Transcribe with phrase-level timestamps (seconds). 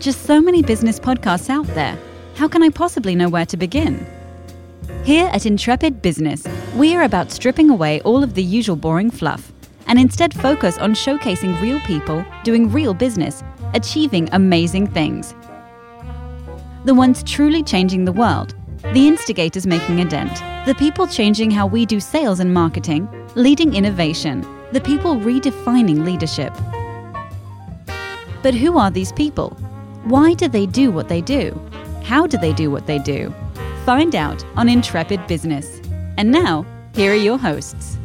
[0.00, 1.98] Just so many business podcasts out there.
[2.34, 4.06] How can I possibly know where to begin?
[5.04, 9.52] Here at Intrepid Business, we are about stripping away all of the usual boring fluff
[9.88, 13.42] and instead focus on showcasing real people doing real business,
[13.74, 15.34] achieving amazing things.
[16.86, 18.54] The ones truly changing the world,
[18.94, 20.32] the instigators making a dent,
[20.64, 26.54] the people changing how we do sales and marketing, leading innovation, the people redefining leadership.
[28.42, 29.58] But who are these people?
[30.04, 31.60] Why do they do what they do?
[32.04, 33.34] How do they do what they do?
[33.84, 35.78] Find out on Intrepid Business.
[36.16, 36.64] And now,
[36.94, 37.98] here are your hosts.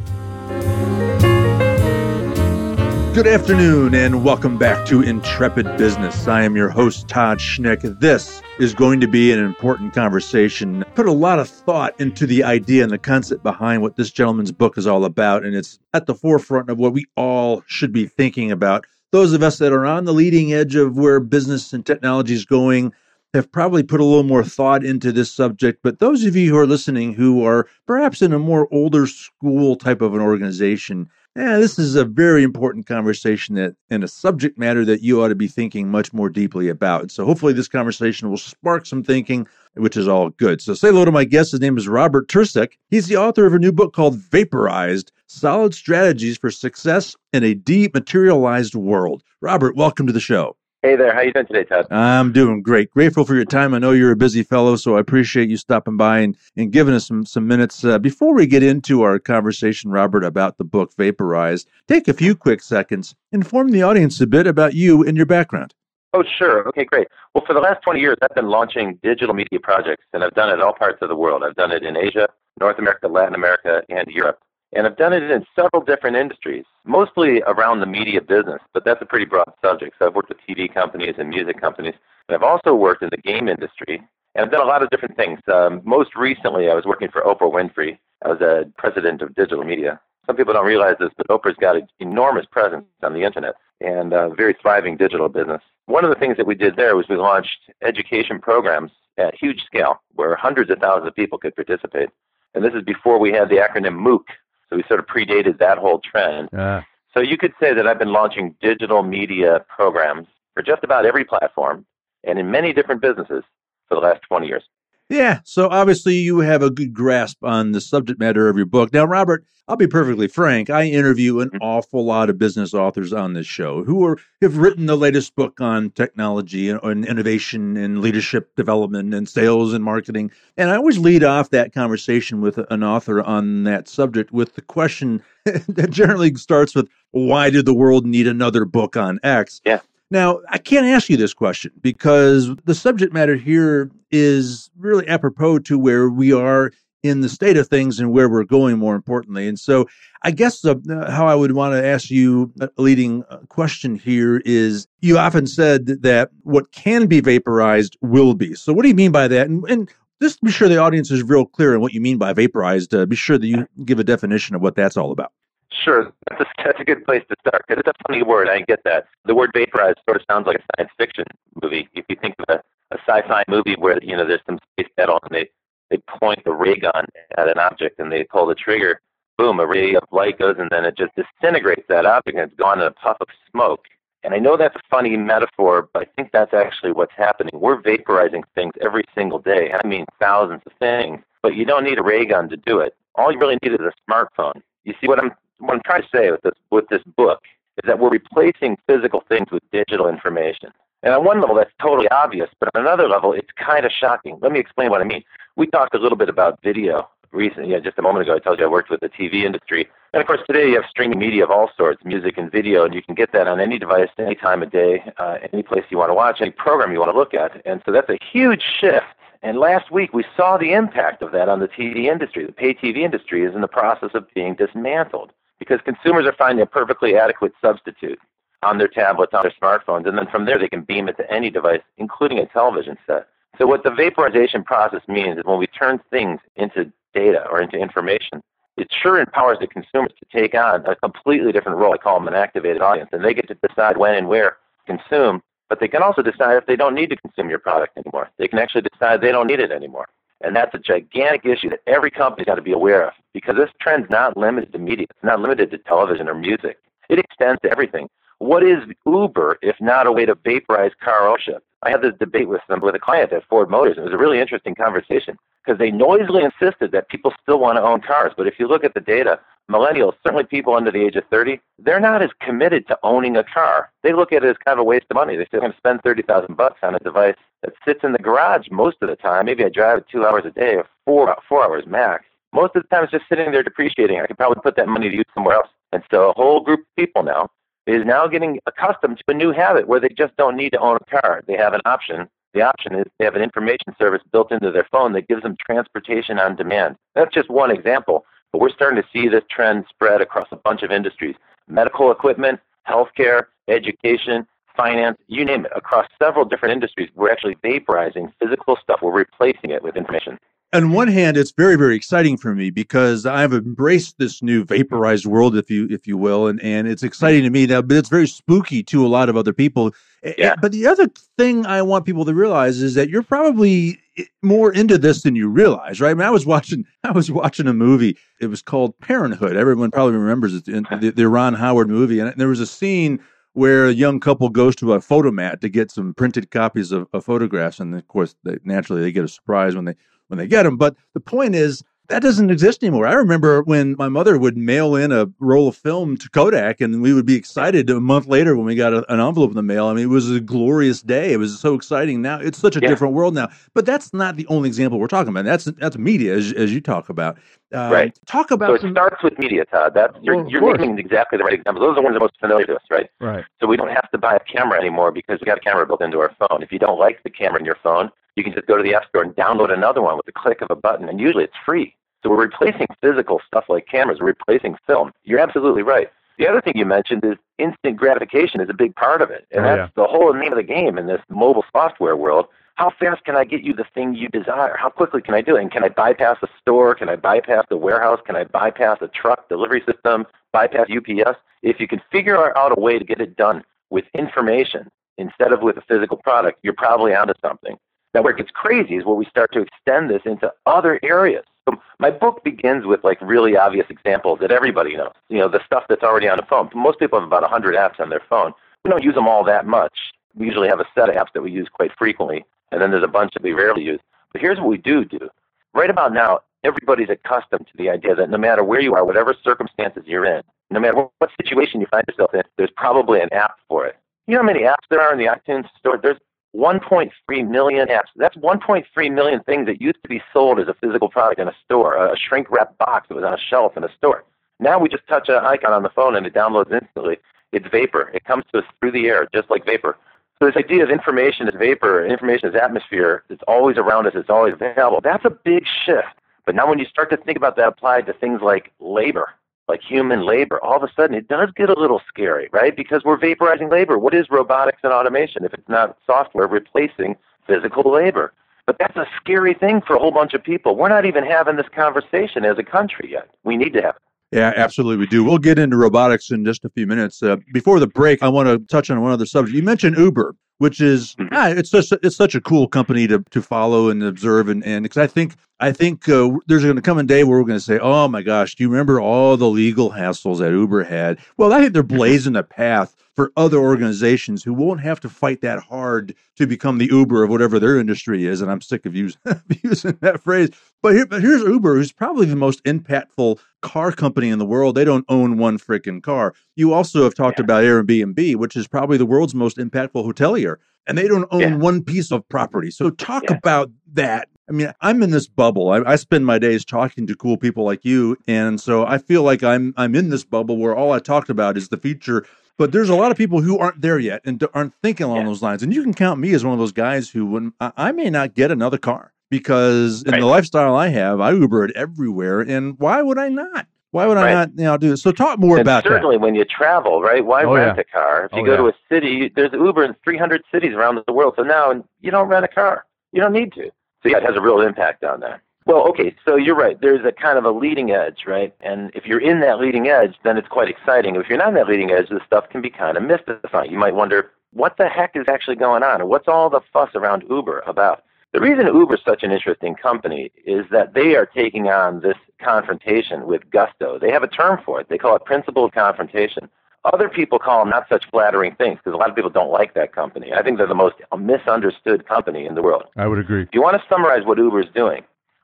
[3.14, 6.28] Good afternoon and welcome back to Intrepid Business.
[6.28, 7.98] I am your host, Todd Schnick.
[7.98, 10.84] This is going to be an important conversation.
[10.94, 14.52] Put a lot of thought into the idea and the concept behind what this gentleman's
[14.52, 18.06] book is all about, and it's at the forefront of what we all should be
[18.06, 18.84] thinking about
[19.16, 22.44] those of us that are on the leading edge of where business and technology is
[22.44, 22.92] going
[23.32, 25.80] have probably put a little more thought into this subject.
[25.82, 29.74] But those of you who are listening who are perhaps in a more older school
[29.74, 34.58] type of an organization, yeah, this is a very important conversation that and a subject
[34.58, 37.10] matter that you ought to be thinking much more deeply about.
[37.10, 40.62] So hopefully this conversation will spark some thinking, which is all good.
[40.62, 41.50] So say hello to my guest.
[41.50, 42.72] His name is Robert Tercek.
[42.88, 47.54] He's the author of a new book called Vaporized: Solid Strategies for Success in a
[47.54, 49.22] Dematerialized World.
[49.42, 50.56] Robert, welcome to the show.
[50.86, 51.88] Hey there, how you doing today, Todd?
[51.90, 52.92] I'm doing great.
[52.92, 53.74] Grateful for your time.
[53.74, 56.94] I know you're a busy fellow, so I appreciate you stopping by and, and giving
[56.94, 57.84] us some some minutes.
[57.84, 62.36] Uh, before we get into our conversation, Robert, about the book Vaporized, take a few
[62.36, 65.74] quick seconds, inform the audience a bit about you and your background.
[66.12, 66.68] Oh, sure.
[66.68, 67.08] Okay, great.
[67.34, 70.50] Well, for the last 20 years, I've been launching digital media projects, and I've done
[70.50, 71.42] it in all parts of the world.
[71.42, 72.28] I've done it in Asia,
[72.60, 74.38] North America, Latin America, and Europe.
[74.72, 79.00] And I've done it in several different industries, mostly around the media business, but that's
[79.00, 79.96] a pretty broad subject.
[79.98, 81.94] So I've worked with TV companies and music companies.
[82.28, 84.02] And I've also worked in the game industry,
[84.34, 85.38] and I've done a lot of different things.
[85.52, 87.98] Um, most recently, I was working for Oprah Winfrey.
[88.24, 90.00] I was a president of digital media.
[90.26, 94.12] Some people don't realize this, but Oprah's got an enormous presence on the internet and
[94.12, 95.62] a very thriving digital business.
[95.86, 99.64] One of the things that we did there was we launched education programs at huge
[99.64, 102.10] scale where hundreds of thousands of people could participate.
[102.54, 104.24] And this is before we had the acronym MOOC,
[104.68, 106.52] so we sort of predated that whole trend.
[106.52, 106.82] Uh.
[107.14, 111.24] So you could say that I've been launching digital media programs for just about every
[111.24, 111.86] platform
[112.24, 113.42] and in many different businesses
[113.88, 114.64] for the last 20 years.
[115.08, 115.40] Yeah.
[115.44, 118.92] So obviously you have a good grasp on the subject matter of your book.
[118.92, 120.70] Now, Robert, I'll be perfectly frank.
[120.70, 121.62] I interview an mm-hmm.
[121.62, 125.60] awful lot of business authors on this show who are have written the latest book
[125.60, 130.30] on technology and, and innovation and leadership development and sales and marketing.
[130.56, 134.62] And I always lead off that conversation with an author on that subject with the
[134.62, 139.60] question that generally starts with, why did the world need another book on X?
[139.64, 139.80] Yeah.
[140.10, 145.60] Now, I can't ask you this question because the subject matter here is really apropos
[145.60, 146.70] to where we are
[147.02, 149.48] in the state of things and where we're going, more importantly.
[149.48, 149.86] And so,
[150.22, 150.74] I guess uh,
[151.08, 155.46] how I would want to ask you a leading uh, question here is you often
[155.46, 158.54] said that what can be vaporized will be.
[158.54, 159.48] So, what do you mean by that?
[159.48, 159.92] And, and
[160.22, 162.94] just be sure the audience is real clear on what you mean by vaporized.
[162.94, 165.32] Uh, be sure that you give a definition of what that's all about.
[165.70, 168.48] Sure, that's a, that's a good place to start because it's a funny word.
[168.48, 169.06] I get that.
[169.24, 171.24] The word vaporized sort of sounds like a science fiction
[171.62, 171.88] movie.
[171.94, 175.18] If you think of a, a sci-fi movie where you know there's some space battle
[175.22, 175.50] and they
[175.90, 177.06] they point the ray gun
[177.36, 179.00] at an object and they pull the trigger,
[179.38, 182.58] boom, a ray of light goes and then it just disintegrates that object and it's
[182.58, 183.86] gone in a puff of smoke.
[184.22, 187.52] And I know that's a funny metaphor, but I think that's actually what's happening.
[187.54, 189.72] We're vaporizing things every single day.
[189.72, 192.96] I mean, thousands of things, but you don't need a ray gun to do it.
[193.14, 194.62] All you really need is a smartphone.
[194.84, 195.32] You see what I'm
[195.66, 197.42] what I'm trying to say with this with this book
[197.82, 200.72] is that we're replacing physical things with digital information.
[201.02, 204.38] And on one level, that's totally obvious, but on another level, it's kind of shocking.
[204.40, 205.22] Let me explain what I mean.
[205.54, 207.70] We talked a little bit about video recently.
[207.70, 209.88] Yeah, just a moment ago, I told you I worked with the TV industry.
[210.12, 212.94] And of course, today you have streaming media of all sorts, music and video, and
[212.94, 215.98] you can get that on any device, any time of day, uh, any place you
[215.98, 217.60] want to watch, any program you want to look at.
[217.66, 219.06] And so that's a huge shift.
[219.42, 222.46] And last week, we saw the impact of that on the TV industry.
[222.46, 226.62] The pay TV industry is in the process of being dismantled because consumers are finding
[226.62, 228.18] a perfectly adequate substitute
[228.62, 231.30] on their tablets, on their smartphones, and then from there they can beam it to
[231.30, 233.28] any device, including a television set.
[233.58, 237.76] So what the vaporization process means is when we turn things into data or into
[237.76, 238.42] information,
[238.76, 241.94] it sure empowers the consumers to take on a completely different role.
[241.94, 244.96] I call them an activated audience, and they get to decide when and where to
[244.98, 248.30] consume, but they can also decide if they don't need to consume your product anymore.
[248.38, 250.06] They can actually decide they don't need it anymore.
[250.42, 253.70] And that's a gigantic issue that every company's got to be aware of because this
[253.80, 255.06] trend's not limited to media.
[255.10, 256.78] It's not limited to television or music.
[257.08, 258.08] It extends to everything.
[258.38, 261.64] What is Uber if not a way to vaporize car ownership?
[261.82, 263.96] I had this debate with them with a client at Ford Motors.
[263.96, 267.82] It was a really interesting conversation because they noisily insisted that people still want to
[267.82, 268.32] own cars.
[268.36, 271.60] But if you look at the data, millennials, certainly people under the age of 30,
[271.78, 273.90] they're not as committed to owning a car.
[274.02, 275.36] They look at it as kind of a waste of money.
[275.36, 278.18] They say I'm going to spend 30,000 bucks on a device that sits in the
[278.18, 279.46] garage most of the time.
[279.46, 282.24] Maybe I drive it two hours a day or four four hours max.
[282.52, 284.20] Most of the time, it's just sitting there depreciating.
[284.20, 285.68] I could probably put that money to use somewhere else.
[285.92, 287.50] And so a whole group of people now
[287.86, 290.96] is now getting accustomed to a new habit where they just don't need to own
[290.96, 291.42] a car.
[291.46, 292.28] They have an option.
[292.54, 295.56] The option is they have an information service built into their phone that gives them
[295.64, 296.96] transportation on demand.
[297.14, 300.82] That's just one example, but we're starting to see this trend spread across a bunch
[300.82, 301.34] of industries.
[301.68, 304.46] Medical equipment, healthcare, education,
[304.76, 307.10] finance, you name it, across several different industries.
[307.14, 310.38] We're actually vaporizing physical stuff, we're replacing it with information
[310.72, 315.24] on one hand, it's very, very exciting for me because I've embraced this new vaporized
[315.24, 318.08] world, if you if you will, and, and it's exciting to me now, but it's
[318.08, 319.94] very spooky to a lot of other people.
[320.36, 320.56] Yeah.
[320.60, 321.08] But the other
[321.38, 325.36] thing I want people to realize is that you're probably eh, more into this than
[325.36, 326.10] you realize, right?
[326.10, 328.18] I mean, I was watching I was watching a movie.
[328.40, 329.56] It was called Parenthood.
[329.56, 333.20] Everyone probably remembers it, the, the Ron Howard movie, and there was a scene
[333.52, 337.24] where a young couple goes to a Fotomat to get some printed copies of, of
[337.24, 339.94] photographs, and of course, they, naturally, they get a surprise when they
[340.28, 340.76] when they get them.
[340.76, 343.06] But the point is, that doesn't exist anymore.
[343.06, 347.02] I remember when my mother would mail in a roll of film to Kodak, and
[347.02, 349.62] we would be excited a month later when we got a, an envelope in the
[349.62, 349.86] mail.
[349.86, 351.32] I mean, it was a glorious day.
[351.32, 352.22] It was so exciting.
[352.22, 352.88] Now it's such a yeah.
[352.88, 353.48] different world now.
[353.74, 355.44] But that's not the only example we're talking about.
[355.44, 357.38] That's that's media, as, as you talk about.
[357.74, 358.18] Uh, right.
[358.26, 358.68] Talk about.
[358.68, 358.92] So it some...
[358.92, 359.92] starts with media, Todd.
[359.94, 361.82] That's you're, well, you're naming exactly the right examples.
[361.82, 363.10] Those are the ones that are most familiar to us, right?
[363.20, 363.44] Right.
[363.60, 366.02] So we don't have to buy a camera anymore because we got a camera built
[366.02, 366.62] into our phone.
[366.62, 368.94] If you don't like the camera in your phone, you can just go to the
[368.94, 371.56] App Store and download another one with the click of a button, and usually it's
[371.64, 371.96] free.
[372.22, 375.12] So we're replacing physical stuff like cameras, we're replacing film.
[375.24, 376.10] You're absolutely right.
[376.38, 379.46] The other thing you mentioned is instant gratification is a big part of it.
[379.50, 380.02] And oh, that's yeah.
[380.02, 382.46] the whole name of the game in this mobile software world.
[382.74, 384.76] How fast can I get you the thing you desire?
[384.78, 385.62] How quickly can I do it?
[385.62, 386.94] And can I bypass a store?
[386.94, 388.20] Can I bypass the warehouse?
[388.26, 390.26] Can I bypass a truck delivery system?
[390.52, 391.38] Bypass UPS?
[391.62, 395.62] If you can figure out a way to get it done with information instead of
[395.62, 397.78] with a physical product, you're probably onto something.
[398.16, 401.44] Now, where it gets crazy is where we start to extend this into other areas.
[401.68, 405.12] So my book begins with like really obvious examples that everybody knows.
[405.28, 406.70] You know, the stuff that's already on the phone.
[406.74, 408.54] Most people have about 100 apps on their phone.
[408.86, 409.92] We don't use them all that much.
[410.34, 413.04] We usually have a set of apps that we use quite frequently, and then there's
[413.04, 414.00] a bunch that we rarely use.
[414.32, 415.28] But here's what we do do.
[415.74, 419.34] Right about now, everybody's accustomed to the idea that no matter where you are, whatever
[419.44, 423.56] circumstances you're in, no matter what situation you find yourself in, there's probably an app
[423.68, 423.96] for it.
[424.26, 426.00] You know how many apps there are in the iTunes store?
[426.02, 426.16] There's
[426.54, 428.08] 1.3 million apps.
[428.16, 431.54] That's 1.3 million things that used to be sold as a physical product in a
[431.64, 434.24] store, a shrink wrap box that was on a shelf in a store.
[434.58, 437.18] Now we just touch an icon on the phone and it downloads instantly.
[437.52, 438.10] It's vapor.
[438.14, 439.96] It comes to us through the air, just like vapor.
[440.38, 443.24] So this idea of information is vapor, information is atmosphere.
[443.30, 444.12] It's always around us.
[444.14, 445.00] It's always available.
[445.02, 446.08] That's a big shift.
[446.44, 449.30] But now when you start to think about that applied to things like labor,
[449.68, 452.76] like human labor, all of a sudden it does get a little scary, right?
[452.76, 453.98] Because we're vaporizing labor.
[453.98, 457.16] What is robotics and automation if it's not software replacing
[457.46, 458.32] physical labor?
[458.66, 460.76] But that's a scary thing for a whole bunch of people.
[460.76, 463.28] We're not even having this conversation as a country yet.
[463.44, 464.02] We need to have it.
[464.32, 465.22] Yeah, absolutely, we do.
[465.22, 467.22] We'll get into robotics in just a few minutes.
[467.22, 469.54] Uh, before the break, I want to touch on one other subject.
[469.54, 471.32] You mentioned Uber, which is mm-hmm.
[471.32, 474.82] ah, it's just it's such a cool company to to follow and observe, and and
[474.82, 477.58] because I think I think uh, there's going to come a day where we're going
[477.58, 481.18] to say, "Oh my gosh, do you remember all the legal hassles that Uber had?"
[481.36, 481.96] Well, I think they're mm-hmm.
[481.96, 486.76] blazing a path for other organizations who won't have to fight that hard to become
[486.76, 488.42] the Uber of whatever their industry is.
[488.42, 489.18] And I'm sick of using,
[489.62, 490.50] using that phrase.
[490.82, 494.74] But, here, but here's Uber, who's probably the most impactful car company in the world.
[494.74, 496.34] They don't own one freaking car.
[496.56, 497.44] You also have talked yeah.
[497.44, 501.56] about Airbnb, which is probably the world's most impactful hotelier, and they don't own yeah.
[501.56, 502.70] one piece of property.
[502.70, 503.36] So talk yeah.
[503.36, 505.70] about that I mean, I'm in this bubble.
[505.70, 509.22] I, I, spend my days talking to cool people like you, and so I feel
[509.22, 512.24] like I'm I'm in this bubble where all I talked about is the future.
[512.58, 515.26] But there's a lot of people who aren't there yet and aren't thinking along yeah.
[515.26, 515.62] those lines.
[515.62, 518.08] And you can count me as one of those guys who, when I, I may
[518.08, 522.40] not get another car because in the lifestyle I have, I Uber it everywhere.
[522.40, 523.66] And why would I not?
[523.90, 524.30] Why would right.
[524.30, 525.02] I not you know, do this?
[525.02, 526.20] So talk more and about certainly that.
[526.20, 527.24] when you travel, right?
[527.24, 527.80] Why oh, rent yeah.
[527.80, 528.24] a car?
[528.26, 528.56] If oh, you oh, go yeah.
[528.58, 531.34] to a city, there's Uber in 300 cities around the world.
[531.36, 532.84] So now you don't rent a car.
[533.12, 533.70] You don't need to.
[534.06, 535.40] So yeah, it has a real impact on that.
[535.64, 536.80] Well, okay, so you're right.
[536.80, 538.54] There's a kind of a leading edge, right?
[538.60, 541.16] And if you're in that leading edge, then it's quite exciting.
[541.16, 543.72] If you're not in that leading edge, this stuff can be kind of mystifying.
[543.72, 546.00] You might wonder, what the heck is actually going on?
[546.00, 548.04] Or what's all the fuss around Uber about?
[548.32, 552.16] The reason Uber is such an interesting company is that they are taking on this
[552.40, 553.98] confrontation with gusto.
[553.98, 554.88] They have a term for it.
[554.88, 556.48] They call it principled confrontation.
[556.84, 559.74] Other people call them not such flattering things because a lot of people don't like
[559.74, 560.32] that company.
[560.32, 562.84] I think they're the most uh, misunderstood company in the world.
[562.96, 563.42] I would agree.
[563.42, 565.02] If you want to summarize what Uber is doing,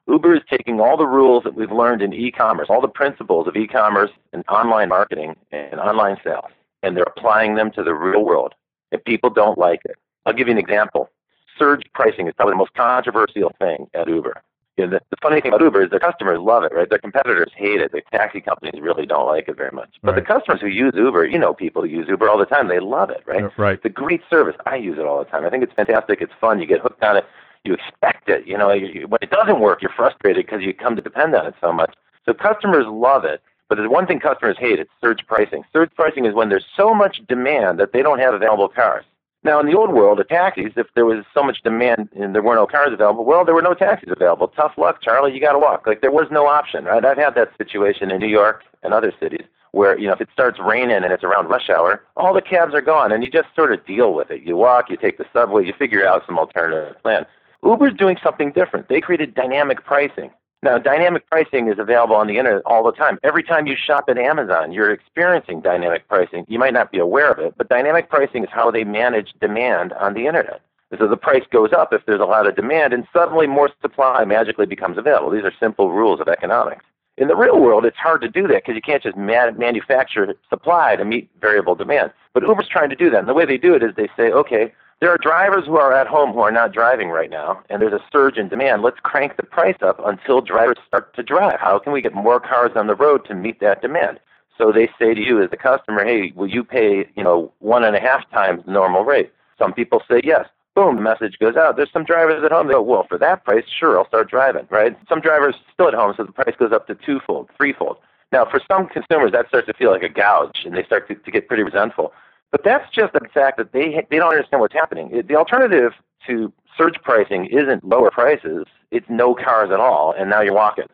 [0.08, 3.56] Uber is taking all the rules that we've learned in e-commerce, all the principles of
[3.56, 6.50] e-commerce and online marketing and online sales,
[6.82, 8.54] and they're applying them to the real world.
[8.90, 9.96] And people don't like it.
[10.26, 11.10] I'll give you an example.
[11.58, 14.42] Surge pricing is probably the most controversial thing at Uber.
[14.76, 16.88] You know, the, the, funny thing about Uber is their customers love it, right?
[16.88, 17.92] Their competitors hate it.
[17.92, 19.90] The taxi companies really don't like it very much.
[20.02, 20.20] But right.
[20.20, 22.80] the customers who use Uber, you know, people who use Uber all the time, they
[22.80, 23.56] love it, right?
[23.58, 23.74] Right.
[23.74, 24.56] It's a great service.
[24.64, 25.44] I use it all the time.
[25.44, 26.22] I think it's fantastic.
[26.22, 26.58] It's fun.
[26.58, 27.26] You get hooked on it
[27.64, 28.46] you expect it.
[28.46, 31.46] You know, you, when it doesn't work, you're frustrated because you come to depend on
[31.46, 31.94] it so much.
[32.26, 33.40] So customers love it.
[33.68, 35.64] But there's one thing customers hate, it's surge pricing.
[35.72, 39.04] Surge pricing is when there's so much demand that they don't have available cars.
[39.44, 42.42] Now, in the old world of taxis, if there was so much demand and there
[42.42, 44.48] were no cars available, well, there were no taxis available.
[44.48, 45.86] Tough luck, Charlie, you got to walk.
[45.86, 47.04] Like, there was no option, right?
[47.04, 50.28] I've had that situation in New York and other cities where, you know, if it
[50.32, 53.48] starts raining and it's around rush hour, all the cabs are gone and you just
[53.56, 54.42] sort of deal with it.
[54.42, 57.26] You walk, you take the subway, you figure out some alternative plan.
[57.64, 58.88] Uber's doing something different.
[58.88, 60.30] They created dynamic pricing.
[60.64, 63.18] Now, dynamic pricing is available on the internet all the time.
[63.24, 66.44] Every time you shop at Amazon, you're experiencing dynamic pricing.
[66.48, 69.92] You might not be aware of it, but dynamic pricing is how they manage demand
[69.94, 70.60] on the internet.
[70.98, 74.24] So the price goes up if there's a lot of demand, and suddenly more supply
[74.24, 75.30] magically becomes available.
[75.30, 76.84] These are simple rules of economics.
[77.18, 80.34] In the real world, it's hard to do that because you can't just man- manufacture
[80.48, 82.12] supply to meet variable demand.
[82.34, 83.18] But Uber's trying to do that.
[83.18, 84.72] And the way they do it is they say, okay,
[85.02, 87.92] there are drivers who are at home who are not driving right now, and there's
[87.92, 88.82] a surge in demand.
[88.82, 91.58] Let's crank the price up until drivers start to drive.
[91.58, 94.20] How can we get more cars on the road to meet that demand?
[94.56, 97.82] So they say to you as a customer, hey, will you pay, you know, one
[97.82, 99.32] and a half times the normal rate?
[99.58, 100.46] Some people say yes.
[100.76, 101.76] Boom, the message goes out.
[101.76, 102.68] There's some drivers at home.
[102.68, 104.96] They go, well, for that price, sure, I'll start driving, right?
[105.08, 107.96] Some drivers still at home, so the price goes up to twofold, threefold.
[108.30, 111.16] Now, for some consumers, that starts to feel like a gouge, and they start to,
[111.16, 112.12] to get pretty resentful.
[112.52, 115.22] But that's just the fact that they they don't understand what's happening.
[115.26, 115.92] The alternative
[116.26, 120.86] to surge pricing isn't lower prices; it's no cars at all, and now you're walking.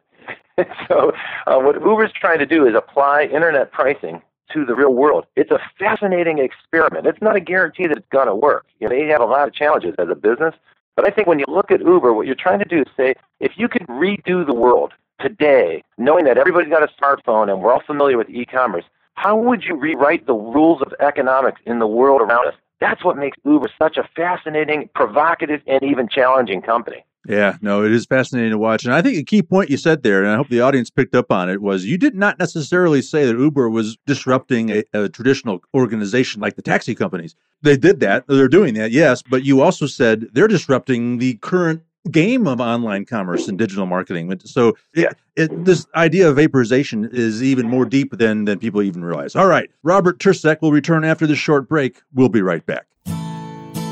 [0.89, 1.13] so
[1.47, 4.23] uh, what Uber's trying to do is apply internet pricing
[4.53, 5.27] to the real world.
[5.37, 7.07] It's a fascinating experiment.
[7.07, 8.67] It's not a guarantee that it's going to work.
[8.81, 10.55] You know, they have a lot of challenges as a business,
[10.97, 13.15] but I think when you look at Uber, what you're trying to do is say,
[13.41, 17.73] if you could redo the world today, knowing that everybody's got a smartphone and we're
[17.73, 18.85] all familiar with e-commerce,
[19.19, 22.55] how would you rewrite the rules of economics in the world around us?
[22.81, 27.05] That's what makes Uber such a fascinating, provocative, and even challenging company.
[27.27, 28.85] Yeah, no, it is fascinating to watch.
[28.85, 31.17] And I think a key point you said there, and I hope the audience picked
[31.17, 35.09] up on it, was you did not necessarily say that Uber was disrupting a, a,
[35.09, 37.35] traditional organization like the taxi companies.
[37.61, 41.83] They did that, they're doing that, yes, but you also said they're disrupting the current
[42.11, 44.41] game of online commerce and digital marketing.
[44.45, 49.05] So yeah, it, this idea of vaporization is even more deep than than people even
[49.05, 49.37] realize.
[49.37, 52.03] All right, Robert Tercek will return after this short break.
[52.15, 52.87] We'll be right back.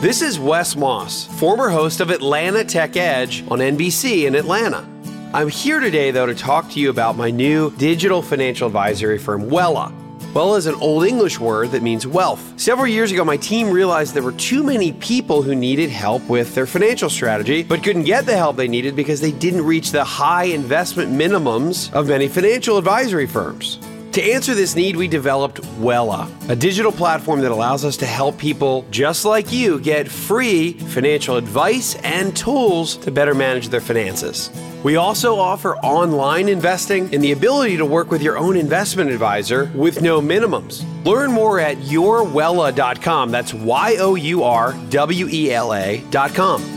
[0.00, 4.86] This is Wes Moss, former host of Atlanta Tech Edge on NBC in Atlanta.
[5.32, 9.50] I'm here today, though, to talk to you about my new digital financial advisory firm,
[9.50, 10.05] Wela.
[10.36, 12.60] Well is an Old English word that means wealth.
[12.60, 16.54] Several years ago, my team realized there were too many people who needed help with
[16.54, 20.04] their financial strategy, but couldn't get the help they needed because they didn't reach the
[20.04, 23.78] high investment minimums of many financial advisory firms.
[24.16, 28.38] To answer this need, we developed Wela, a digital platform that allows us to help
[28.38, 34.50] people just like you get free financial advice and tools to better manage their finances.
[34.82, 39.70] We also offer online investing and the ability to work with your own investment advisor
[39.74, 40.82] with no minimums.
[41.04, 43.30] Learn more at yourwela.com.
[43.30, 46.75] That's Y O U R W E L A.com.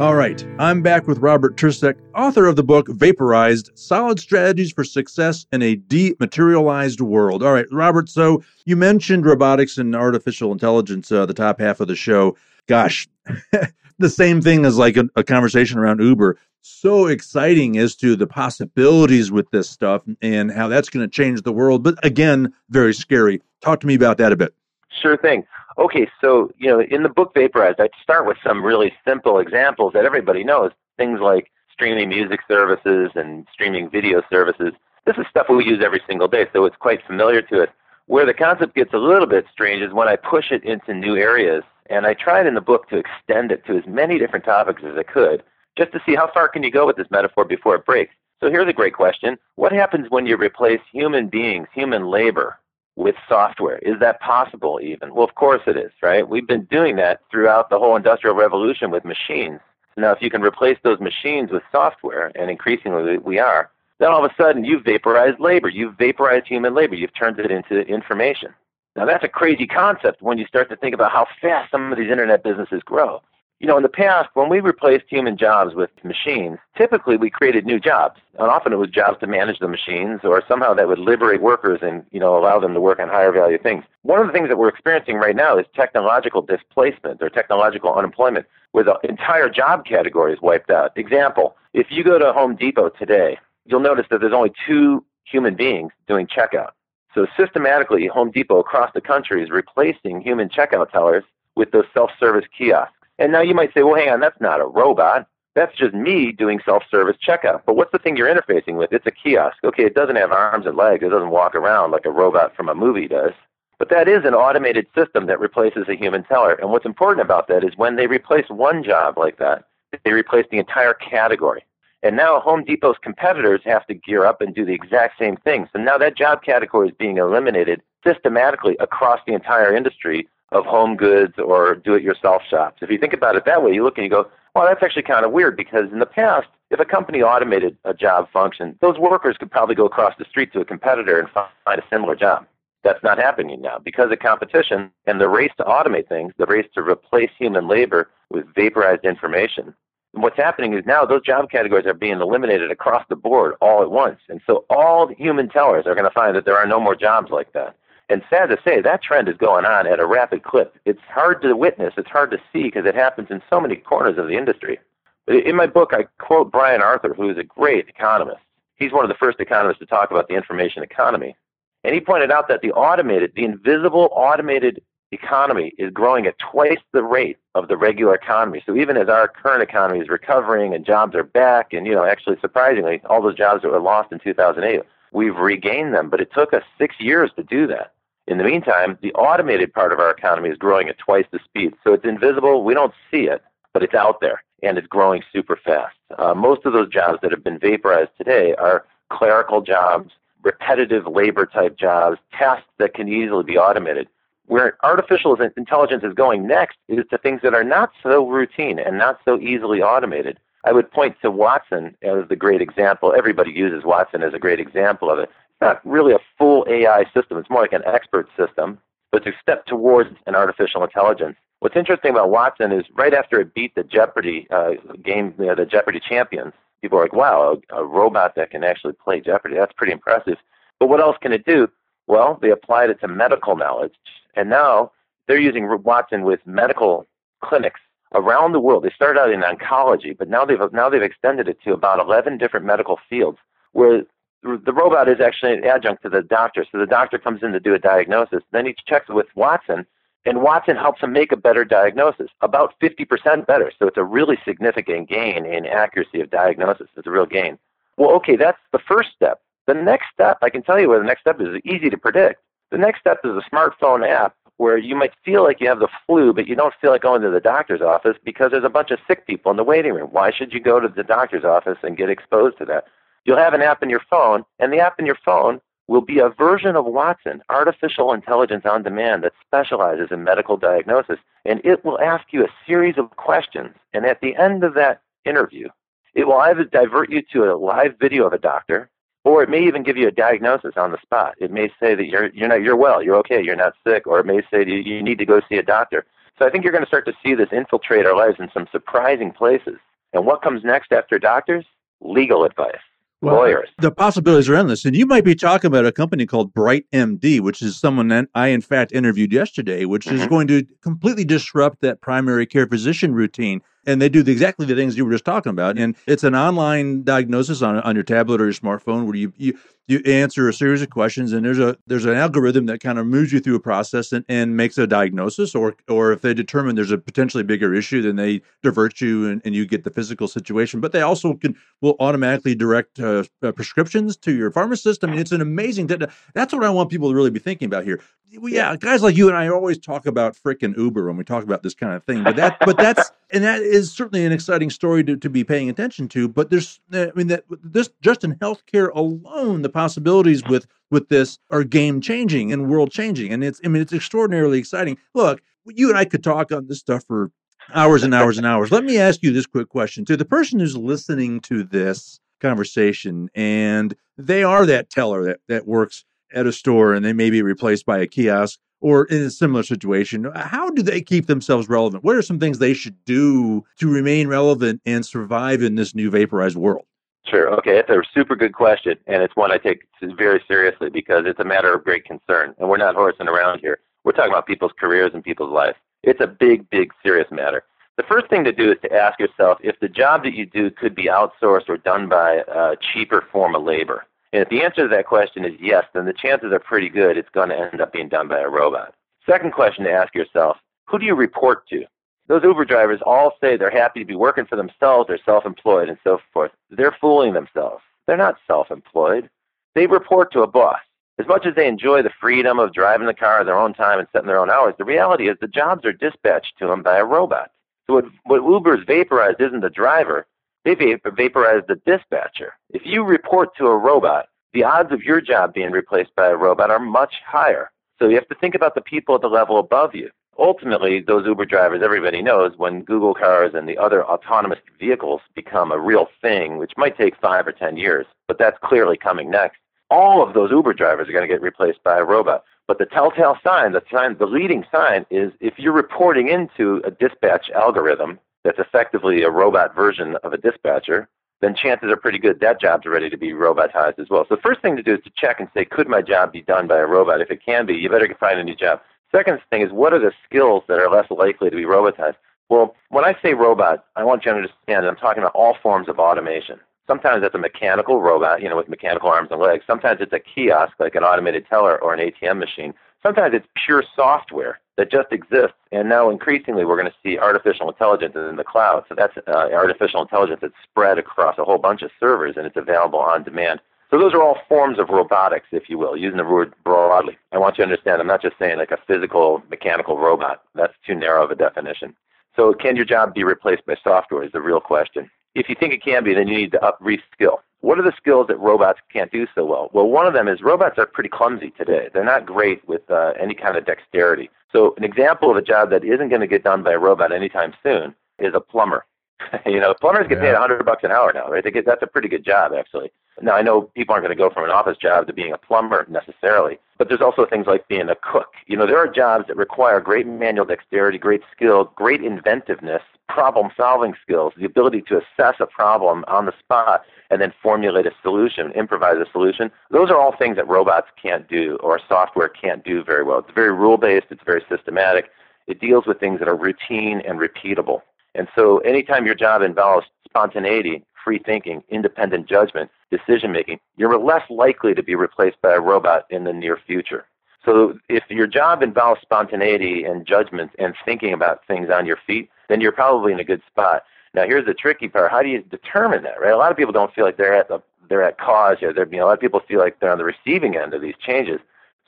[0.00, 4.82] All right, I'm back with Robert Tercek, author of the book Vaporized Solid Strategies for
[4.82, 7.44] Success in a Dematerialized World.
[7.44, 11.86] All right, Robert, so you mentioned robotics and artificial intelligence, uh, the top half of
[11.86, 12.36] the show.
[12.66, 13.06] Gosh,
[14.00, 16.38] the same thing as like a, a, conversation around Uber.
[16.60, 21.42] So exciting as to the possibilities with this stuff and how that's going to change
[21.42, 21.84] the world.
[21.84, 23.42] But again, very scary.
[23.60, 24.54] Talk to me about that a bit.
[25.00, 25.44] Sure thing.
[25.78, 29.92] Okay, so you know, in the book Vaporized, I start with some really simple examples
[29.94, 30.70] that everybody knows.
[30.96, 34.72] Things like streaming music services and streaming video services.
[35.04, 37.68] This is stuff we use every single day, so it's quite familiar to us.
[38.06, 41.16] Where the concept gets a little bit strange is when I push it into new
[41.16, 44.82] areas and I tried in the book to extend it to as many different topics
[44.84, 45.42] as I could,
[45.76, 48.14] just to see how far can you go with this metaphor before it breaks.
[48.40, 49.38] So here's a great question.
[49.56, 52.58] What happens when you replace human beings, human labor,
[52.96, 53.78] with software?
[53.78, 55.14] Is that possible even?
[55.14, 56.28] Well, of course it is, right?
[56.28, 59.60] We've been doing that throughout the whole industrial revolution with machines.
[59.96, 64.24] Now, if you can replace those machines with software, and increasingly we are, then all
[64.24, 65.68] of a sudden you've vaporized labor.
[65.68, 66.94] You've vaporized human labor.
[66.96, 68.52] You've turned it into information.
[68.96, 71.98] Now that's a crazy concept when you start to think about how fast some of
[71.98, 73.22] these internet businesses grow.
[73.64, 77.64] You know, in the past, when we replaced human jobs with machines, typically we created
[77.64, 78.20] new jobs.
[78.38, 81.78] And often it was jobs to manage the machines or somehow that would liberate workers
[81.80, 83.82] and, you know, allow them to work on higher value things.
[84.02, 88.44] One of the things that we're experiencing right now is technological displacement or technological unemployment,
[88.72, 90.92] where the entire job category is wiped out.
[90.98, 95.54] Example, if you go to Home Depot today, you'll notice that there's only two human
[95.54, 96.72] beings doing checkout.
[97.14, 101.24] So systematically, Home Depot across the country is replacing human checkout tellers
[101.56, 102.92] with those self-service kiosks.
[103.18, 105.26] And now you might say, well, hang on, that's not a robot.
[105.54, 107.62] That's just me doing self-service checkout.
[107.64, 108.92] But what's the thing you're interfacing with?
[108.92, 109.58] It's a kiosk.
[109.62, 111.04] Okay, it doesn't have arms and legs.
[111.04, 113.32] It doesn't walk around like a robot from a movie does.
[113.78, 116.54] But that is an automated system that replaces a human teller.
[116.54, 119.64] And what's important about that is when they replace one job like that,
[120.04, 121.64] they replace the entire category.
[122.02, 125.68] And now Home Depot's competitors have to gear up and do the exact same thing.
[125.72, 130.96] So now that job category is being eliminated systematically across the entire industry of home
[130.96, 132.78] goods or do it yourself shops.
[132.80, 135.02] If you think about it that way, you look and you go, well, that's actually
[135.02, 138.98] kind of weird because in the past, if a company automated a job function, those
[138.98, 142.46] workers could probably go across the street to a competitor and find a similar job.
[142.82, 146.66] That's not happening now because of competition and the race to automate things, the race
[146.74, 149.74] to replace human labor with vaporized information
[150.14, 153.90] what's happening is now those job categories are being eliminated across the board all at
[153.90, 154.20] once.
[154.28, 157.30] And so all human tellers are going to find that there are no more jobs
[157.30, 157.76] like that.
[158.08, 160.76] And sad to say, that trend is going on at a rapid clip.
[160.84, 164.18] It's hard to witness, it's hard to see because it happens in so many corners
[164.18, 164.78] of the industry.
[165.26, 168.42] In my book, I quote Brian Arthur, who is a great economist.
[168.76, 171.34] He's one of the first economists to talk about the information economy.
[171.82, 174.82] And he pointed out that the automated, the invisible automated
[175.12, 178.62] economy is growing at twice the rate of the regular economy.
[178.66, 182.04] So even as our current economy is recovering and jobs are back, and you know,
[182.04, 184.82] actually surprisingly, all those jobs that were lost in 2008,
[185.14, 186.10] we've regained them.
[186.10, 187.92] But it took us six years to do that.
[188.26, 191.74] In the meantime, the automated part of our economy is growing at twice the speed.
[191.82, 192.64] So it's invisible.
[192.64, 195.96] We don't see it, but it's out there and it's growing super fast.
[196.18, 201.44] Uh, most of those jobs that have been vaporized today are clerical jobs, repetitive labor
[201.44, 204.08] type jobs, tasks that can easily be automated.
[204.46, 208.98] Where artificial intelligence is going next is to things that are not so routine and
[208.98, 210.38] not so easily automated.
[210.64, 213.14] I would point to Watson as the great example.
[213.16, 215.24] Everybody uses Watson as a great example of it.
[215.24, 218.78] It's not really a full AI system, it's more like an expert system,
[219.12, 221.36] but to step towards an artificial intelligence.
[221.60, 224.72] What's interesting about Watson is right after it beat the Jeopardy uh,
[225.02, 228.64] game, you know, the Jeopardy champions, people are like, wow, a, a robot that can
[228.64, 230.36] actually play Jeopardy, that's pretty impressive.
[230.80, 231.68] But what else can it do?
[232.06, 233.94] Well, they applied it to medical knowledge,
[234.34, 234.92] and now
[235.26, 237.06] they're using Watson with medical
[237.42, 237.80] clinics
[238.14, 238.84] around the world.
[238.84, 242.38] They started out in oncology, but now they've now they've extended it to about 11
[242.38, 243.38] different medical fields
[243.72, 244.04] where
[244.42, 246.64] the robot is actually an adjunct to the doctor.
[246.70, 249.86] So the doctor comes in to do a diagnosis, then he checks with Watson,
[250.26, 253.72] and Watson helps him make a better diagnosis, about 50% better.
[253.78, 256.88] So it's a really significant gain in accuracy of diagnosis.
[256.96, 257.58] It's a real gain.
[257.96, 259.40] Well, okay, that's the first step.
[259.66, 262.42] The next step, I can tell you where the next step is easy to predict.
[262.70, 265.88] The next step is a smartphone app where you might feel like you have the
[266.06, 268.90] flu, but you don't feel like going to the doctor's office because there's a bunch
[268.90, 270.08] of sick people in the waiting room.
[270.10, 272.84] Why should you go to the doctor's office and get exposed to that?
[273.24, 276.18] You'll have an app in your phone, and the app in your phone will be
[276.18, 281.18] a version of Watson, artificial intelligence on demand that specializes in medical diagnosis.
[281.44, 283.74] And it will ask you a series of questions.
[283.92, 285.68] And at the end of that interview,
[286.14, 288.88] it will either divert you to a live video of a doctor
[289.24, 291.34] or it may even give you a diagnosis on the spot.
[291.38, 294.20] It may say that you're you're not you're well, you're okay, you're not sick, or
[294.20, 296.04] it may say you, you need to go see a doctor.
[296.38, 298.66] So I think you're going to start to see this infiltrate our lives in some
[298.70, 299.76] surprising places.
[300.12, 301.64] And what comes next after doctors?
[302.00, 302.76] Legal advice.
[303.20, 303.68] Well, lawyers.
[303.78, 304.84] The possibilities are endless.
[304.84, 308.28] And you might be talking about a company called Bright MD, which is someone that
[308.34, 310.16] I, in fact, interviewed yesterday, which mm-hmm.
[310.16, 314.66] is going to completely disrupt that primary care physician routine and they do the, exactly
[314.66, 315.78] the things you were just talking about.
[315.78, 319.58] And it's an online diagnosis on on your tablet or your smartphone where you you
[319.86, 323.06] you answer a series of questions and there's a there's an algorithm that kind of
[323.06, 326.74] moves you through a process and, and makes a diagnosis or or if they determine
[326.74, 330.26] there's a potentially bigger issue then they divert you and, and you get the physical
[330.26, 330.80] situation.
[330.80, 335.04] But they also can will automatically direct uh, uh, prescriptions to your pharmacist.
[335.04, 337.66] I mean it's an amazing that that's what i want people to really be thinking
[337.66, 338.00] about here.
[338.30, 341.62] Yeah guys like you and i always talk about frickin' uber when we talk about
[341.62, 345.02] this kind of thing but that but that's and that is certainly an exciting story
[345.04, 348.34] to, to be paying attention to but there's uh, i mean that this just in
[348.36, 353.60] healthcare alone the possibilities with with this are game changing and world changing, and it's
[353.64, 354.96] I mean it's extraordinarily exciting.
[355.14, 357.30] Look, you and I could talk on this stuff for
[357.74, 358.70] hours and hours and hours.
[358.70, 363.28] Let me ask you this quick question to the person who's listening to this conversation
[363.34, 367.42] and they are that teller that, that works at a store and they may be
[367.42, 372.04] replaced by a kiosk or in a similar situation, how do they keep themselves relevant?
[372.04, 376.10] What are some things they should do to remain relevant and survive in this new
[376.10, 376.84] vaporized world?
[377.26, 377.48] Sure.
[377.54, 377.78] Okay.
[377.78, 381.44] It's a super good question, and it's one I take very seriously because it's a
[381.44, 382.54] matter of great concern.
[382.58, 383.78] And we're not horsing around here.
[384.04, 385.78] We're talking about people's careers and people's lives.
[386.02, 387.64] It's a big, big, serious matter.
[387.96, 390.70] The first thing to do is to ask yourself if the job that you do
[390.70, 394.04] could be outsourced or done by a cheaper form of labor.
[394.34, 397.16] And if the answer to that question is yes, then the chances are pretty good
[397.16, 398.92] it's going to end up being done by a robot.
[399.24, 400.56] Second question to ask yourself
[400.88, 401.84] who do you report to?
[402.26, 405.88] Those Uber drivers all say they're happy to be working for themselves, they're self employed,
[405.88, 406.50] and so forth.
[406.68, 407.84] They're fooling themselves.
[408.08, 409.30] They're not self employed.
[409.76, 410.80] They report to a boss.
[411.20, 414.00] As much as they enjoy the freedom of driving the car at their own time
[414.00, 416.96] and setting their own hours, the reality is the jobs are dispatched to them by
[416.96, 417.52] a robot.
[417.86, 420.26] So what, what Uber's vaporized isn't the driver,
[420.64, 422.54] they vaporized the dispatcher.
[422.70, 426.36] If you report to a robot, the odds of your job being replaced by a
[426.36, 427.70] robot are much higher.
[427.98, 430.10] So you have to think about the people at the level above you.
[430.38, 435.70] Ultimately, those Uber drivers, everybody knows, when Google cars and the other autonomous vehicles become
[435.70, 439.58] a real thing, which might take five or ten years, but that's clearly coming next,
[439.90, 442.44] all of those Uber drivers are going to get replaced by a robot.
[442.66, 446.90] But the telltale sign, the sign, the leading sign is if you're reporting into a
[446.90, 451.08] dispatch algorithm that's effectively a robot version of a dispatcher,
[451.40, 454.24] then chances are pretty good that job's ready to be robotized as well.
[454.28, 456.42] So the first thing to do is to check and say, could my job be
[456.42, 457.20] done by a robot?
[457.20, 458.80] If it can be, you better find a new job.
[459.10, 462.16] Second thing is, what are the skills that are less likely to be robotized?
[462.48, 465.56] Well, when I say robot, I want you to understand that I'm talking about all
[465.62, 466.60] forms of automation.
[466.86, 469.64] Sometimes it's a mechanical robot, you know, with mechanical arms and legs.
[469.66, 472.74] Sometimes it's a kiosk, like an automated teller or an ATM machine.
[473.02, 475.56] Sometimes it's pure software that just exists.
[475.72, 478.84] And now increasingly we're going to see artificial intelligence in the cloud.
[478.88, 482.56] So that's uh, artificial intelligence that's spread across a whole bunch of servers and it's
[482.56, 483.60] available on demand.
[483.90, 487.16] So those are all forms of robotics, if you will, using the word broadly.
[487.32, 490.42] I want you to understand I'm not just saying like a physical mechanical robot.
[490.54, 491.94] That's too narrow of a definition.
[492.34, 495.10] So can your job be replaced by software is the real question.
[495.34, 497.38] If you think it can be, then you need to up reskill.
[497.60, 499.70] What are the skills that robots can't do so well?
[499.72, 501.88] Well, one of them is robots are pretty clumsy today.
[501.92, 504.28] They're not great with uh, any kind of dexterity.
[504.54, 507.12] So an example of a job that isn't going to get done by a robot
[507.12, 508.86] anytime soon is a plumber.
[509.46, 510.24] you know, plumbers get yeah.
[510.24, 511.42] paid a hundred bucks an hour now, right?
[511.42, 512.92] They get that's a pretty good job actually.
[513.22, 515.38] Now I know people aren't going to go from an office job to being a
[515.38, 518.32] plumber necessarily, but there's also things like being a cook.
[518.46, 523.50] You know, there are jobs that require great manual dexterity, great skill, great inventiveness, problem
[523.56, 527.92] solving skills, the ability to assess a problem on the spot and then formulate a
[528.02, 529.50] solution, improvise a solution.
[529.70, 533.18] Those are all things that robots can't do or software can't do very well.
[533.18, 535.10] It's very rule based, it's very systematic.
[535.46, 537.82] It deals with things that are routine and repeatable.
[538.14, 544.22] And so anytime your job involves spontaneity, free thinking, independent judgment, decision making, you're less
[544.30, 547.04] likely to be replaced by a robot in the near future.
[547.44, 552.30] So if your job involves spontaneity and judgment and thinking about things on your feet,
[552.48, 553.84] then you're probably in a good spot.
[554.14, 555.10] Now here's the tricky part.
[555.10, 556.32] How do you determine that, right?
[556.32, 558.82] A lot of people don't feel like they're at the they're at cause you know,
[558.82, 561.40] a lot of people feel like they're on the receiving end of these changes.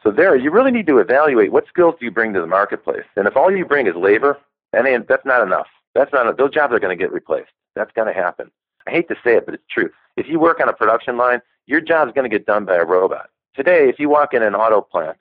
[0.03, 3.07] So there, you really need to evaluate what skills do you bring to the marketplace.
[3.17, 4.39] And if all you bring is labor,
[4.73, 5.69] and that's not enough.
[5.95, 7.51] That's not those jobs are going to get replaced.
[7.75, 8.51] That's going to happen.
[8.87, 9.91] I hate to say it, but it's true.
[10.17, 12.85] If you work on a production line, your job's going to get done by a
[12.85, 13.31] robot.
[13.55, 15.17] Today, if you walk in an auto plant,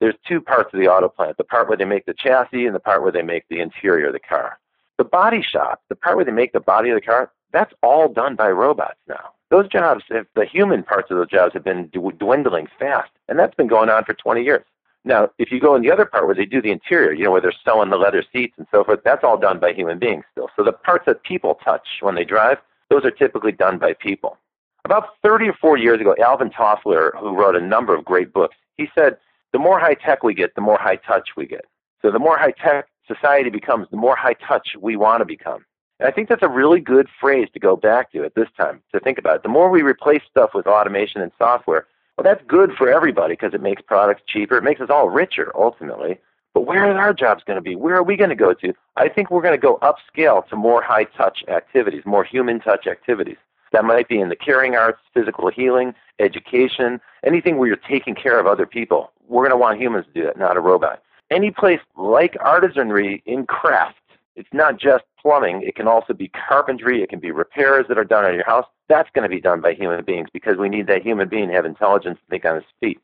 [0.00, 2.74] there's two parts of the auto plant the part where they make the chassis and
[2.74, 4.58] the part where they make the interior of the car.
[5.00, 8.06] The body shop, the part where they make the body of the car, that's all
[8.06, 9.30] done by robots now.
[9.48, 13.54] Those jobs, if the human parts of those jobs have been dwindling fast, and that's
[13.54, 14.62] been going on for 20 years.
[15.06, 17.30] Now, if you go in the other part where they do the interior, you know,
[17.30, 20.26] where they're sewing the leather seats and so forth, that's all done by human beings
[20.32, 20.50] still.
[20.54, 22.58] So the parts that people touch when they drive,
[22.90, 24.36] those are typically done by people.
[24.84, 28.56] About 30 or 40 years ago, Alvin Toffler, who wrote a number of great books,
[28.76, 29.16] he said,
[29.54, 31.64] the more high tech we get, the more high touch we get.
[32.02, 35.64] So the more high tech society becomes, the more high touch we want to become.
[35.98, 38.82] And I think that's a really good phrase to go back to at this time,
[38.92, 39.42] to think about it.
[39.42, 43.54] The more we replace stuff with automation and software, well, that's good for everybody because
[43.54, 44.56] it makes products cheaper.
[44.56, 46.18] It makes us all richer ultimately.
[46.52, 47.76] But where are our jobs going to be?
[47.76, 48.74] Where are we going to go to?
[48.96, 52.86] I think we're going to go upscale to more high touch activities, more human touch
[52.86, 53.36] activities.
[53.72, 58.40] That might be in the caring arts, physical healing, education, anything where you're taking care
[58.40, 59.12] of other people.
[59.28, 61.02] We're going to want humans to do that, not a robot.
[61.30, 63.96] Any place like artisanry in craft,
[64.36, 68.04] it's not just plumbing, it can also be carpentry, it can be repairs that are
[68.04, 70.88] done on your house that's going to be done by human beings because we need
[70.88, 73.00] that human being to have intelligence to think on his feet.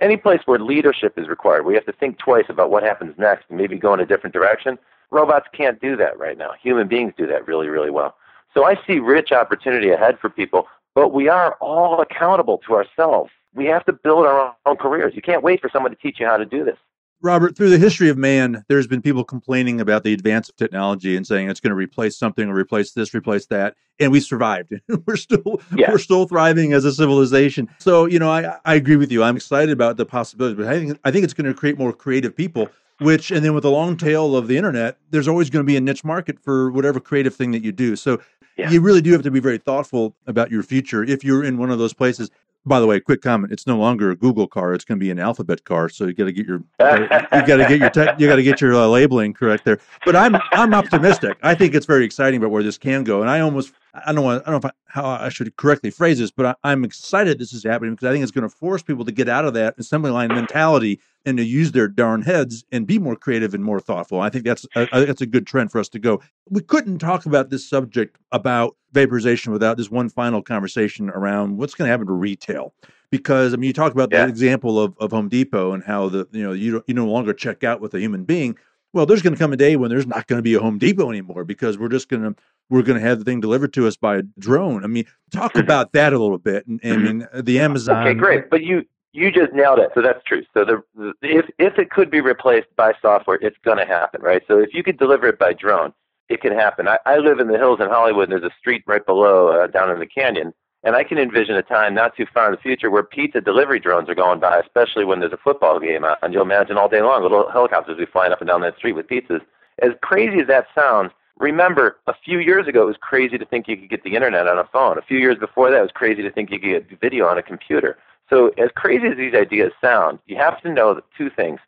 [0.00, 3.46] Any place where leadership is required, we have to think twice about what happens next
[3.48, 4.78] and maybe go in a different direction.
[5.10, 6.52] Robots can't do that right now.
[6.62, 8.16] Human beings do that really, really well.
[8.54, 13.30] So I see rich opportunity ahead for people, but we are all accountable to ourselves.
[13.54, 15.14] We have to build our own careers.
[15.16, 16.78] You can't wait for someone to teach you how to do this.
[17.22, 21.16] Robert, through the history of man, there's been people complaining about the advance of technology
[21.16, 24.72] and saying it's going to replace something or replace this, replace that, and we survived.
[25.06, 25.90] we're still yeah.
[25.90, 27.68] we're still thriving as a civilization.
[27.78, 29.22] So, you know, I, I agree with you.
[29.22, 31.92] I'm excited about the possibilities, but I think I think it's going to create more
[31.92, 32.68] creative people.
[33.00, 35.74] Which, and then with the long tail of the internet, there's always going to be
[35.74, 37.96] a niche market for whatever creative thing that you do.
[37.96, 38.20] So,
[38.58, 38.70] yeah.
[38.70, 41.70] you really do have to be very thoughtful about your future if you're in one
[41.70, 42.30] of those places.
[42.66, 45.10] By the way, quick comment: it's no longer a Google car; it's going to be
[45.10, 45.88] an Alphabet car.
[45.88, 48.42] So you got to get your you got to get your te- you got to
[48.42, 49.78] get your uh, labeling correct there.
[50.04, 51.38] But I'm I'm optimistic.
[51.42, 54.24] I think it's very exciting about where this can go, and I almost I don't
[54.24, 57.38] want I don't know I, how I should correctly phrase this, but I, am excited
[57.38, 59.54] this is happening because I think it's going to force people to get out of
[59.54, 63.64] that assembly line mentality and to use their darn heads and be more creative and
[63.64, 64.20] more thoughtful.
[64.20, 66.20] I think that's a, I think that's a good trend for us to go.
[66.48, 71.74] We couldn't talk about this subject about vaporization without this one final conversation around what's
[71.74, 72.74] going to happen to retail.
[73.10, 74.24] Because I mean, you talk about yeah.
[74.24, 77.32] the example of, of Home Depot and how the you know you you no longer
[77.32, 78.56] check out with a human being.
[78.92, 80.78] Well, there's going to come a day when there's not going to be a Home
[80.78, 82.34] Depot anymore because we're just going to
[82.70, 84.84] we're going to have the thing delivered to us by a drone.
[84.84, 85.60] I mean, talk mm-hmm.
[85.60, 86.66] about that a little bit.
[86.66, 88.06] And, I mean, the Amazon.
[88.06, 88.48] Okay, great.
[88.48, 89.90] But you you just nailed it.
[89.94, 90.44] So that's true.
[90.54, 94.42] So the if if it could be replaced by software, it's going to happen, right?
[94.46, 95.92] So if you could deliver it by drone,
[96.30, 96.88] it can happen.
[96.88, 99.66] I, I live in the hills in Hollywood, and there's a street right below uh,
[99.66, 102.60] down in the canyon, and I can envision a time not too far in the
[102.60, 106.16] future where pizza delivery drones are going by, especially when there's a football game on.
[106.22, 108.92] And you'll imagine all day long little helicopters be flying up and down that street
[108.92, 109.42] with pizzas.
[109.82, 113.66] As crazy as that sounds, remember a few years ago it was crazy to think
[113.66, 114.98] you could get the internet on a phone.
[114.98, 117.36] A few years before that it was crazy to think you could get video on
[117.36, 117.98] a computer.
[118.28, 121.58] So, as crazy as these ideas sound, you have to know two things.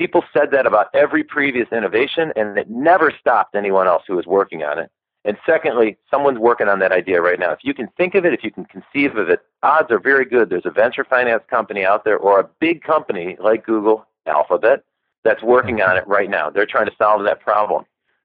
[0.00, 4.24] People said that about every previous innovation, and it never stopped anyone else who was
[4.24, 4.90] working on it.
[5.26, 7.52] And secondly, someone's working on that idea right now.
[7.52, 10.24] If you can think of it, if you can conceive of it, odds are very
[10.24, 10.48] good.
[10.48, 14.84] There's a venture finance company out there or a big company like Google, Alphabet,
[15.22, 16.48] that's working on it right now.
[16.48, 17.84] They're trying to solve that problem.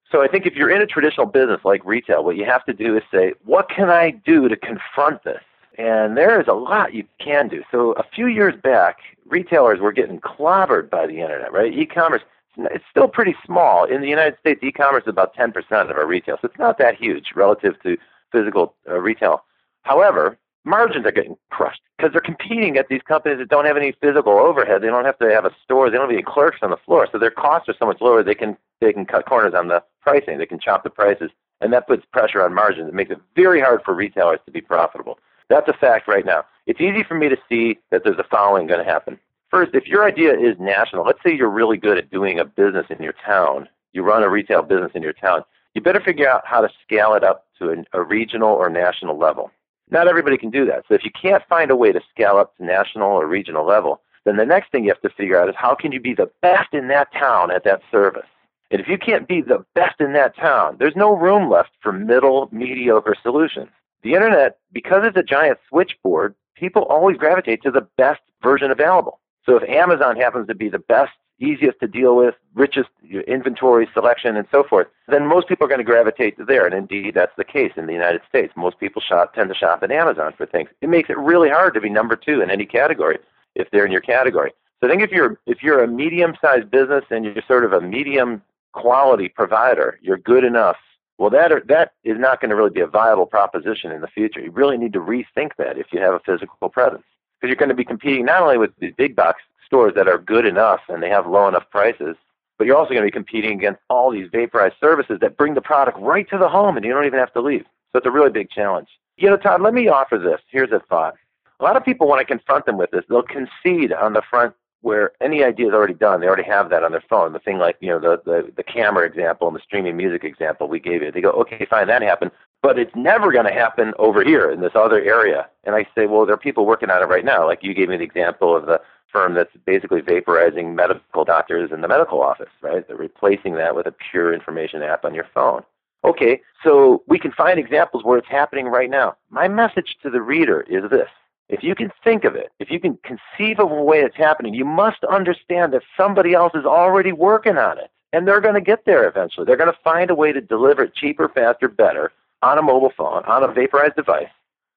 [0.09, 2.73] So I think if you're in a traditional business like retail, what you have to
[2.73, 5.41] do is say, what can I do to confront this?
[5.77, 7.63] And there is a lot you can do.
[7.71, 11.73] So a few years back, retailers were getting clobbered by the internet, right?
[11.73, 12.21] E-commerce,
[12.57, 13.83] it's still pretty small.
[13.83, 15.53] In the United States, e-commerce is about 10%
[15.89, 17.97] of our retail, so it's not that huge relative to
[18.31, 19.43] physical uh, retail.
[19.83, 23.93] However, margins are getting crushed because they're competing at these companies that don't have any
[24.01, 24.81] physical overhead.
[24.81, 25.89] They don't have to have a store.
[25.89, 28.23] They don't have any clerks on the floor, so their costs are so much lower.
[28.23, 30.38] They can they can cut corners on the pricing.
[30.38, 32.89] They can chop the prices, and that puts pressure on margins.
[32.89, 35.19] It makes it very hard for retailers to be profitable.
[35.49, 36.45] That's a fact right now.
[36.65, 39.19] It's easy for me to see that there's the following going to happen.
[39.49, 42.88] First, if your idea is national, let's say you're really good at doing a business
[42.89, 46.45] in your town, you run a retail business in your town, you better figure out
[46.45, 49.51] how to scale it up to a, a regional or national level.
[49.91, 50.84] Not everybody can do that.
[50.88, 54.01] So if you can't find a way to scale up to national or regional level,
[54.25, 56.31] then the next thing you have to figure out is how can you be the
[56.41, 58.25] best in that town at that service?
[58.71, 61.91] And if you can't be the best in that town, there's no room left for
[61.91, 63.69] middle, mediocre solutions.
[64.05, 69.19] The internet, because it's a giant switchboard, people always gravitate to the best version available.
[69.47, 72.89] So if Amazon happens to be the best, easiest to deal with, richest
[73.27, 76.67] inventory selection, and so forth, then most people are going to gravitate to there.
[76.67, 78.53] And indeed, that's the case in the United States.
[78.55, 80.69] Most people shop, tend to shop at Amazon for things.
[80.81, 83.17] It makes it really hard to be number two in any category
[83.55, 84.53] if they're in your category.
[84.81, 87.81] So I think if you're if you're a medium-sized business and you're sort of a
[87.81, 90.77] medium quality provider, you're good enough
[91.17, 94.08] well, that are, that is not going to really be a viable proposition in the
[94.08, 94.41] future.
[94.41, 97.04] You really need to rethink that if you have a physical presence,
[97.39, 100.17] because you're going to be competing not only with these big box stores that are
[100.17, 102.15] good enough and they have low enough prices,
[102.58, 105.62] but you're also going to be competing against all these vaporized services that bring the
[105.62, 107.65] product right to the home and you don't even have to leave.
[107.91, 108.88] So it's a really big challenge.
[109.17, 110.41] You know, Todd, let me offer this.
[110.49, 111.15] Here's a thought.
[111.60, 114.54] A lot of people, when I confront them with this, they'll concede on the front
[114.86, 116.21] where any idea is already done.
[116.21, 117.34] They already have that on their phone.
[117.34, 120.67] The thing like, you know, the, the, the camera example and the streaming music example
[120.67, 121.12] we gave you.
[121.12, 122.30] They go, okay, fine, that happened.
[122.62, 125.50] But it's never going to happen over here in this other area.
[125.63, 127.48] And I say, well, there are people working on it right now.
[127.48, 128.80] Like you gave me the example of the
[129.12, 132.88] firm that's basically vaporizing medical doctors in the medical office, right?
[132.88, 135.63] They're replacing that with a pure information app on your phone.
[136.04, 139.15] Okay, so we can find examples where it's happening right now.
[139.32, 141.10] My message to the reader is this
[141.49, 144.53] if you can think of it, if you can conceive of a way it's happening,
[144.53, 147.91] you must understand that somebody else is already working on it.
[148.13, 149.45] And they're going to get there eventually.
[149.45, 152.93] They're going to find a way to deliver it cheaper, faster, better on a mobile
[152.95, 154.29] phone, on a vaporized device,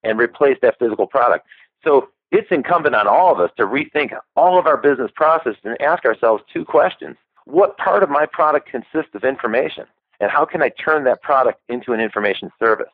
[0.03, 1.47] and replace that physical product.
[1.85, 5.81] So it's incumbent on all of us to rethink all of our business processes and
[5.81, 7.17] ask ourselves two questions.
[7.45, 9.87] What part of my product consists of information?
[10.21, 12.91] And how can I turn that product into an information service?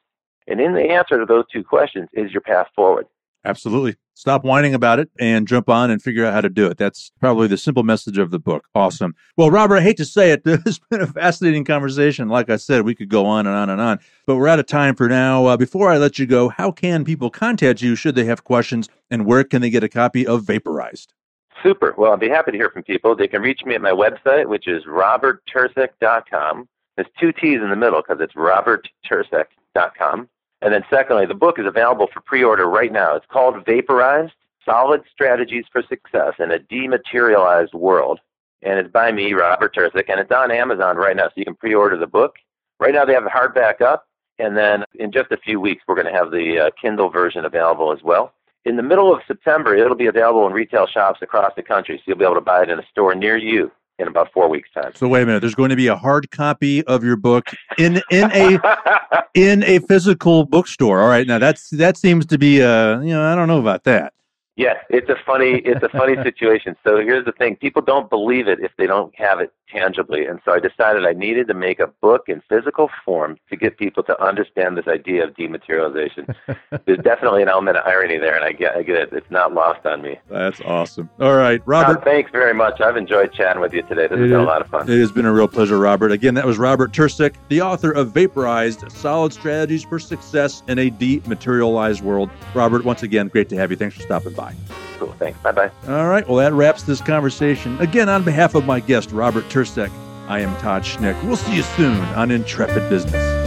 [0.47, 3.07] And in the answer to those two questions is your path forward.
[3.45, 3.97] Absolutely.
[4.15, 6.79] Stop whining about it and jump on and figure out how to do it.
[6.79, 8.69] That's probably the simple message of the book.
[8.75, 9.15] Awesome.
[9.37, 10.43] Well, Robert, I hate to say it.
[10.65, 12.29] Has been a fascinating conversation.
[12.29, 14.67] Like I said, we could go on and on and on, but we're out of
[14.67, 15.47] time for now.
[15.47, 18.89] Uh, before I let you go, how can people contact you should they have questions
[19.11, 21.13] and where can they get a copy of Vaporized?
[21.63, 21.95] Super.
[21.97, 23.17] Well, I'd be happy to hear from people.
[23.17, 26.69] They can reach me at my website, which is roberttercek.com.
[26.97, 30.29] There's two T's in the middle because it's roberttercek.com.
[30.65, 33.15] And then secondly, the book is available for pre-order right now.
[33.17, 34.33] It's called Vaporized,
[34.65, 38.19] Solid Strategies for Success in a Dematerialized World.
[38.63, 41.55] And it's by me, Robert Tercek, and it's on Amazon right now, so you can
[41.55, 42.37] pre-order the book.
[42.81, 45.97] Right now they have the hardback up, and then in just a few weeks we're
[45.97, 48.33] going to have the uh, Kindle version available as well.
[48.65, 52.05] In the middle of September, it'll be available in retail shops across the country, so
[52.07, 54.71] you'll be able to buy it in a store near you in about four weeks'
[54.73, 54.93] time.
[54.95, 55.41] So wait a minute.
[55.41, 58.59] There's going to be a hard copy of your book in in a
[59.35, 61.01] in a physical bookstore.
[61.01, 61.27] All right.
[61.27, 64.13] Now that's that seems to be uh you know I don't know about that.
[64.57, 66.77] Yes, it's a funny it's a funny situation.
[66.85, 70.41] So here's the thing: people don't believe it if they don't have it tangibly, and
[70.45, 74.05] so I decided I needed to make a book in physical form to get people
[74.05, 76.35] to understand this idea of dematerialization.
[76.85, 79.13] There's definitely an element of irony there, and I get I get it.
[79.13, 80.19] It's not lost on me.
[80.31, 81.11] That's awesome.
[81.19, 81.95] All right, Robert.
[81.95, 82.81] Tom, thanks very much.
[82.81, 84.07] I've enjoyed chatting with you today.
[84.07, 84.89] This has been a lot of fun.
[84.89, 86.13] It has been a real pleasure, Robert.
[86.13, 90.91] Again, that was Robert Tercek, the author of Vaporized: Solid Strategies for Success in a
[90.91, 92.31] Dematerialized World.
[92.55, 93.77] Robert, once again, great to have you.
[93.77, 94.44] Thanks for stopping by.
[94.99, 95.13] Cool.
[95.19, 95.39] Thanks.
[95.41, 95.71] Bye bye.
[95.89, 96.27] All right.
[96.27, 97.79] Well, that wraps this conversation.
[97.81, 99.91] Again, on behalf of my guest, Robert Tercek,
[100.29, 101.23] I am Todd Schnick.
[101.25, 103.44] We'll see you soon on Intrepid Business.